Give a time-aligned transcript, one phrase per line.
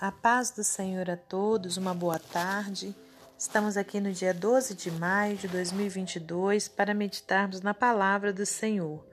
[0.00, 2.94] A paz do Senhor a todos, uma boa tarde.
[3.36, 9.04] Estamos aqui no dia 12 de maio de 2022 para meditarmos na palavra do Senhor.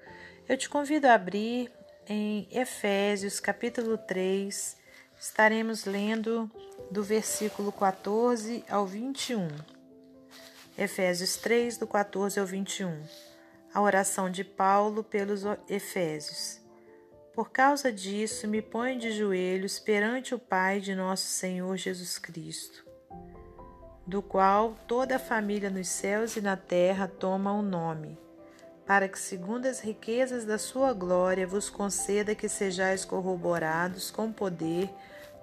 [0.48, 1.72] Eu te convido a abrir
[2.08, 4.78] em Efésios, capítulo 3.
[5.20, 6.52] Estaremos lendo
[6.92, 9.48] do versículo 14 ao 21.
[10.78, 13.02] Efésios 3, do 14 ao 21.
[13.74, 16.64] A oração de Paulo pelos Efésios.
[17.36, 22.86] Por causa disso, me ponho de joelhos perante o Pai de nosso Senhor Jesus Cristo,
[24.08, 28.18] do qual toda a família nos céus e na terra toma o um nome,
[28.88, 34.90] para que, segundo as riquezas da sua glória, vos conceda que sejais corroborados com poder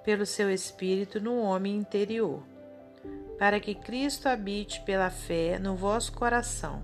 [0.02, 2.42] pelo seu Espírito no homem interior,
[3.38, 6.82] para que Cristo habite pela fé no vosso coração,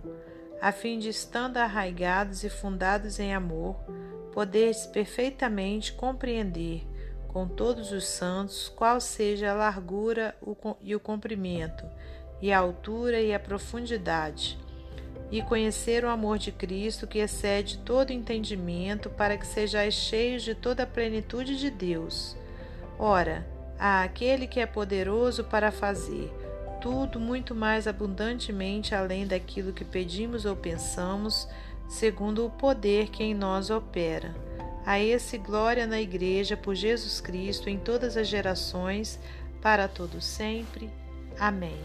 [0.60, 3.74] a fim de, estando arraigados e fundados em amor,
[4.38, 6.87] podeis perfeitamente compreender
[7.27, 10.33] com todos os santos qual seja a largura
[10.80, 11.84] e o comprimento,
[12.41, 14.56] e a altura e a profundidade,
[15.28, 20.55] e conhecer o amor de Cristo que excede todo entendimento, para que sejais cheios de
[20.55, 22.36] toda a plenitude de Deus.
[22.97, 23.45] Ora,
[23.77, 26.33] há aquele que é poderoso para fazer
[26.80, 31.48] tudo muito mais abundantemente além daquilo que pedimos ou pensamos,
[31.89, 34.34] segundo o poder que em nós opera.
[34.84, 39.19] A esse glória na Igreja por Jesus Cristo em todas as gerações,
[39.61, 40.91] para todo sempre.
[41.39, 41.78] Amém.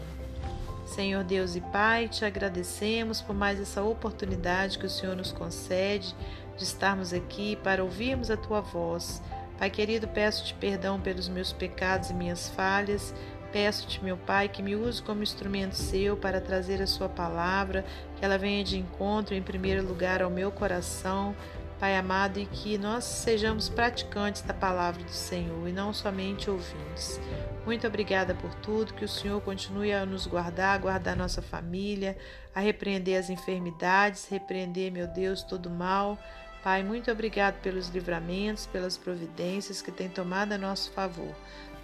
[0.86, 6.14] Senhor Deus e Pai, te agradecemos por mais essa oportunidade que o Senhor nos concede
[6.56, 9.22] de estarmos aqui para ouvirmos a tua voz.
[9.58, 13.14] Pai querido, peço-te perdão pelos meus pecados e minhas falhas
[13.54, 17.84] Peço-te, meu Pai, que me use como instrumento seu para trazer a Sua palavra,
[18.24, 21.34] ela venha de encontro, em primeiro lugar, ao meu coração,
[21.78, 27.20] Pai amado, e que nós sejamos praticantes da palavra do Senhor e não somente ouvintes.
[27.66, 32.16] Muito obrigada por tudo, que o Senhor continue a nos guardar, a guardar nossa família,
[32.54, 36.18] a repreender as enfermidades, repreender, meu Deus, todo mal.
[36.62, 41.34] Pai, muito obrigado pelos livramentos, pelas providências que tem tomado a nosso favor.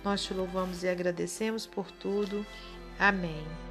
[0.02, 2.46] Nós te louvamos e agradecemos por tudo.
[2.98, 3.69] Amém.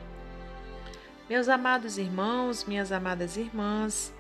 [1.30, 4.12] Meus amados irmãos, minhas amadas irmãs,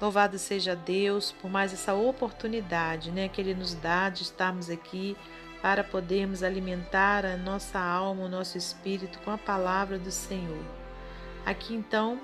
[0.00, 5.14] louvado seja Deus por mais essa oportunidade né, que Ele nos dá de estarmos aqui
[5.60, 10.64] para podermos alimentar a nossa alma, o nosso espírito com a palavra do Senhor.
[11.44, 12.18] Aqui então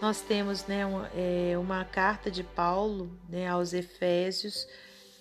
[0.00, 4.66] nós temos né, uma, é, uma carta de Paulo né, aos Efésios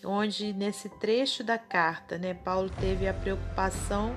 [0.06, 4.16] onde nesse trecho da carta, né, Paulo teve a preocupação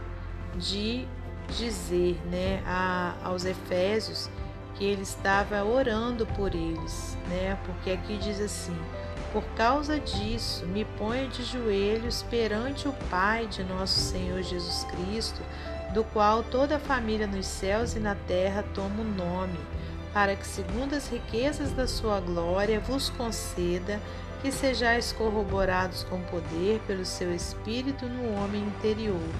[0.55, 1.05] de
[1.49, 4.29] dizer, né, a, aos Efésios
[4.77, 7.59] que ele estava orando por eles, né?
[7.65, 8.77] Porque aqui diz assim:
[9.33, 15.41] Por causa disso, me ponho de joelhos perante o Pai de nosso Senhor Jesus Cristo,
[15.95, 19.59] do qual toda a família nos céus e na terra toma o nome,
[20.13, 24.01] para que, segundo as riquezas da sua glória, vos conceda
[24.43, 29.31] que sejais corroborados com poder pelo seu espírito no homem interior.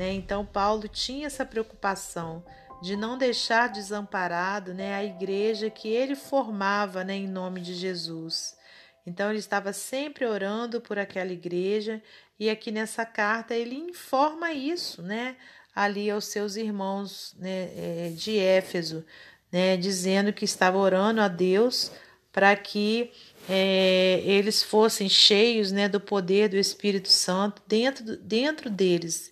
[0.00, 0.14] Né?
[0.14, 2.42] Então, Paulo tinha essa preocupação
[2.82, 8.56] de não deixar desamparado né, a igreja que ele formava né, em nome de Jesus.
[9.04, 12.02] Então, ele estava sempre orando por aquela igreja,
[12.38, 15.36] e aqui nessa carta ele informa isso né,
[15.76, 19.04] ali aos seus irmãos né, é, de Éfeso,
[19.52, 21.92] né, dizendo que estava orando a Deus
[22.32, 23.12] para que
[23.46, 29.30] é, eles fossem cheios né, do poder do Espírito Santo dentro, dentro deles.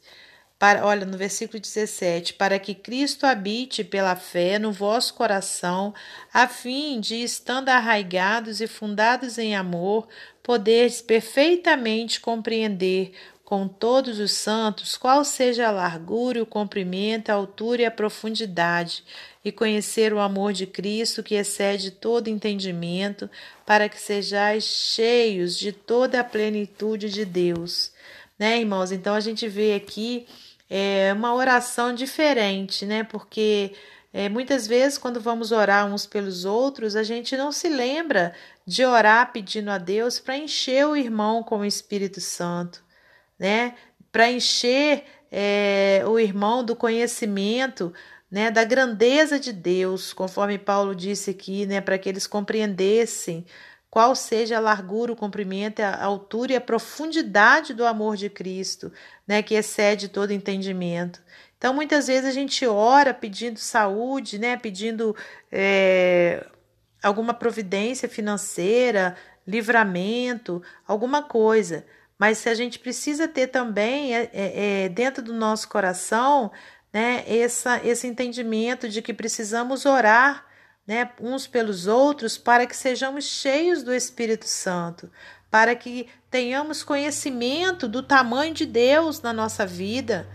[0.58, 5.94] Para, olha, no versículo 17: para que Cristo habite pela fé no vosso coração,
[6.34, 10.08] a fim de, estando arraigados e fundados em amor,
[10.42, 13.12] poderes perfeitamente compreender
[13.44, 19.04] com todos os santos qual seja a largura, o comprimento, a altura e a profundidade,
[19.44, 23.30] e conhecer o amor de Cristo que excede todo entendimento,
[23.64, 27.92] para que sejais cheios de toda a plenitude de Deus.
[28.38, 28.92] Né, irmãos?
[28.92, 30.26] Então a gente vê aqui
[30.68, 33.04] é, uma oração diferente, né?
[33.04, 33.74] Porque
[34.12, 38.34] é, muitas vezes, quando vamos orar uns pelos outros, a gente não se lembra
[38.66, 42.82] de orar pedindo a Deus para encher o irmão com o Espírito Santo,
[43.38, 43.74] né?
[44.10, 47.92] Para encher é, o irmão do conhecimento
[48.30, 53.46] né, da grandeza de Deus, conforme Paulo disse aqui, né, para que eles compreendessem
[53.90, 58.92] qual seja a largura, o comprimento, a altura e a profundidade do amor de Cristo,
[59.26, 61.22] né, que excede todo entendimento.
[61.56, 65.16] Então, muitas vezes a gente ora pedindo saúde, né, pedindo
[65.50, 66.46] é,
[67.02, 71.84] alguma providência financeira, livramento, alguma coisa,
[72.18, 76.50] mas se a gente precisa ter também é, é, é, dentro do nosso coração
[76.92, 80.47] né, essa, esse entendimento de que precisamos orar
[80.88, 85.10] né, uns pelos outros para que sejamos cheios do Espírito Santo,
[85.50, 90.26] para que tenhamos conhecimento do tamanho de Deus na nossa vida.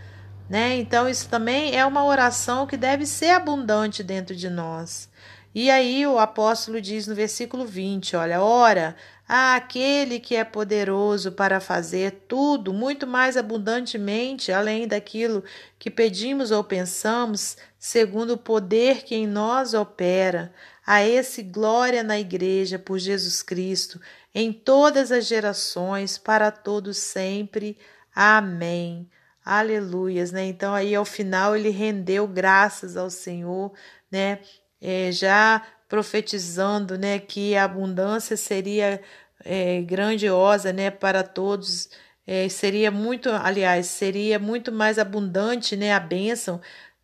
[0.48, 0.78] Né?
[0.78, 5.10] Então, isso também é uma oração que deve ser abundante dentro de nós.
[5.56, 8.96] E aí o apóstolo diz no versículo 20: Olha, ora,
[9.36, 15.44] aquele que é poderoso para fazer tudo muito mais abundantemente, além daquilo
[15.80, 20.54] que pedimos ou pensamos, segundo o poder que em nós opera.
[20.86, 24.00] A esse glória na Igreja por Jesus Cristo,
[24.36, 27.76] em todas as gerações, para todos sempre.
[28.14, 29.10] Amém.
[29.44, 30.46] Aleluias, né?
[30.46, 33.74] Então aí ao final ele rendeu graças ao Senhor,
[34.12, 34.40] né?
[34.80, 39.00] É, já profetizando, né, que a abundância seria
[39.44, 41.90] é, grandiosa né, para todos.
[42.26, 46.62] É, seria muito, aliás, seria muito mais abundante né, a bênção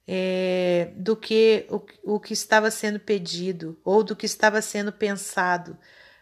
[0.08, 5.78] é, do que o, o que estava sendo pedido ou do que estava sendo pensado.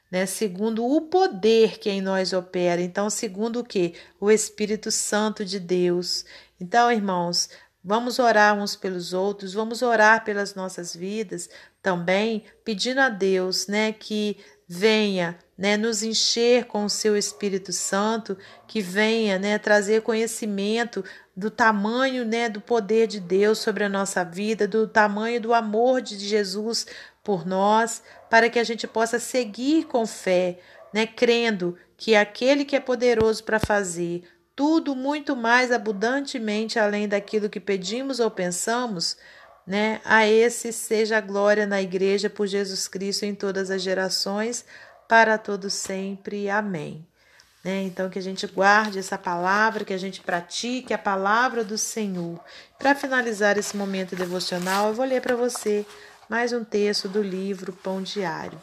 [0.10, 2.82] Né, segundo o poder que em nós opera.
[2.82, 3.94] Então, segundo o que?
[4.22, 6.24] O Espírito Santo de Deus.
[6.62, 7.50] Então, irmãos,
[7.84, 11.50] vamos orar uns pelos outros, vamos orar pelas nossas vidas
[11.82, 14.38] também, pedindo a Deus, né, que
[14.68, 18.38] venha né, nos encher com o seu Espírito Santo,
[18.68, 21.04] que venha né, trazer conhecimento
[21.36, 26.02] do tamanho né, do poder de Deus sobre a nossa vida, do tamanho do amor
[26.02, 26.86] de Jesus
[27.24, 30.60] por nós, para que a gente possa seguir com fé,
[30.94, 34.24] né, crendo que aquele que é poderoso para fazer
[34.58, 39.16] tudo muito mais abundantemente além daquilo que pedimos ou pensamos,
[39.68, 40.02] né?
[40.04, 44.66] A esse seja a glória na igreja por Jesus Cristo em todas as gerações,
[45.08, 46.50] para todos sempre.
[46.50, 47.06] Amém.
[47.64, 47.84] Né?
[47.84, 52.40] Então, que a gente guarde essa palavra, que a gente pratique a palavra do Senhor.
[52.80, 55.86] Para finalizar esse momento devocional, eu vou ler para você
[56.30, 58.62] mais um texto do livro Pão Diário.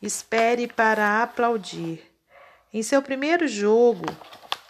[0.00, 2.02] Espere para aplaudir.
[2.72, 4.06] Em seu primeiro jogo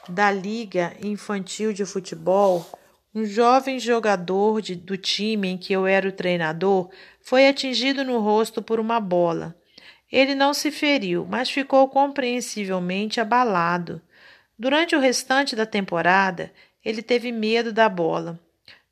[0.08, 2.66] da Liga Infantil de Futebol,
[3.14, 6.90] um jovem jogador de, do time em que eu era o treinador
[7.20, 9.54] foi atingido no rosto por uma bola.
[10.12, 14.02] Ele não se feriu, mas ficou compreensivelmente abalado.
[14.58, 16.52] Durante o restante da temporada,
[16.84, 18.38] ele teve medo da bola.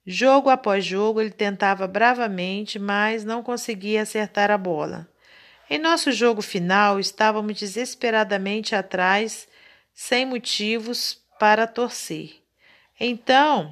[0.07, 5.07] Jogo após jogo, ele tentava bravamente, mas não conseguia acertar a bola.
[5.69, 9.47] Em nosso jogo final, estávamos desesperadamente atrás,
[9.93, 12.41] sem motivos para torcer.
[12.99, 13.71] Então,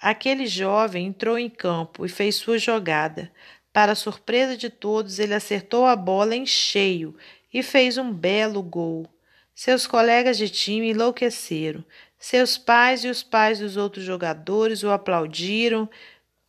[0.00, 3.30] Aquele jovem entrou em campo e fez sua jogada.
[3.80, 7.16] Para surpresa de todos, ele acertou a bola em cheio
[7.50, 9.06] e fez um belo gol.
[9.54, 11.82] Seus colegas de time enlouqueceram.
[12.18, 15.88] Seus pais e os pais dos outros jogadores o aplaudiram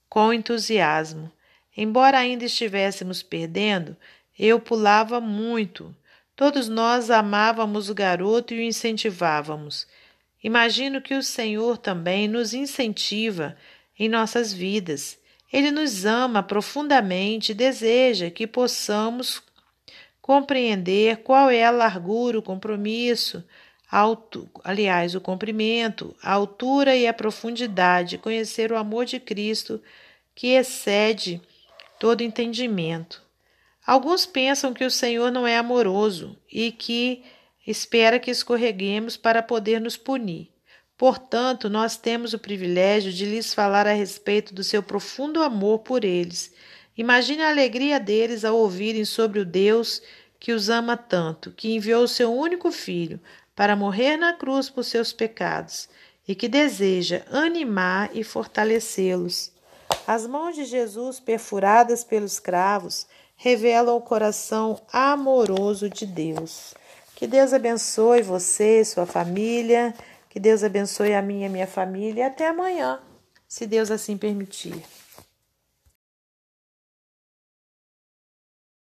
[0.10, 1.32] com entusiasmo.
[1.78, 3.96] Embora ainda estivéssemos perdendo,
[4.38, 5.96] eu pulava muito.
[6.36, 9.88] Todos nós amávamos o garoto e o incentivávamos.
[10.44, 13.56] Imagino que o Senhor também nos incentiva
[13.98, 15.21] em nossas vidas.
[15.52, 19.44] Ele nos ama profundamente e deseja que possamos
[20.22, 23.44] compreender qual é a largura, o compromisso,
[23.90, 29.82] alto, aliás, o comprimento, a altura e a profundidade, conhecer o amor de Cristo
[30.34, 31.42] que excede
[32.00, 33.22] todo entendimento.
[33.86, 37.24] Alguns pensam que o Senhor não é amoroso e que
[37.68, 40.50] espera que escorreguemos para poder nos punir.
[41.02, 46.06] Portanto, nós temos o privilégio de lhes falar a respeito do seu profundo amor por
[46.06, 46.54] eles.
[46.96, 50.00] Imagine a alegria deles ao ouvirem sobre o Deus
[50.40, 53.20] que os ama tanto, que enviou o seu único filho
[53.56, 55.90] para morrer na cruz por seus pecados
[56.28, 59.52] e que deseja animar e fortalecê-los.
[60.06, 66.76] As mãos de Jesus, perfuradas pelos cravos, revelam o coração amoroso de Deus.
[67.16, 69.96] Que Deus abençoe você, sua família.
[70.32, 72.22] Que Deus abençoe a minha e a minha família.
[72.22, 73.02] E até amanhã,
[73.50, 74.82] se Deus assim permitir.